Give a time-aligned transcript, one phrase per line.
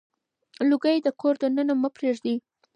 [0.69, 2.35] لوګي د کور دننه مه پرېږدئ.